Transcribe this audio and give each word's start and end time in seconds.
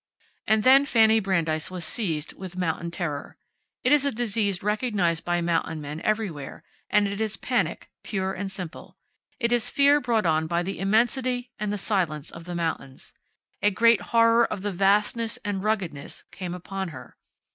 And 0.47 0.63
then 0.63 0.83
Fanny 0.87 1.19
Brandeis 1.19 1.69
was 1.69 1.85
seized 1.85 2.33
with 2.33 2.57
mountain 2.57 2.89
terror. 2.89 3.37
It 3.83 3.91
is 3.91 4.03
a 4.03 4.11
disease 4.11 4.63
recognized 4.63 5.23
by 5.23 5.41
mountain 5.41 5.79
men 5.79 6.01
everywhere, 6.01 6.63
and 6.89 7.07
it 7.07 7.21
is 7.21 7.37
panic, 7.37 7.91
pure 8.03 8.33
and 8.33 8.51
simple. 8.51 8.97
It 9.39 9.51
is 9.51 9.69
fear 9.69 10.01
brought 10.01 10.25
on 10.25 10.47
by 10.47 10.63
the 10.63 10.79
immensity 10.79 11.51
and 11.59 11.71
the 11.71 11.77
silence 11.77 12.31
of 12.31 12.45
the 12.45 12.55
mountains. 12.55 13.13
A 13.61 13.69
great 13.69 14.01
horror 14.01 14.43
of 14.51 14.63
the 14.63 14.71
vastness 14.71 15.37
and 15.45 15.63
ruggedness 15.63 16.23
came 16.31 16.55
upon 16.55 16.87
her. 16.87 17.15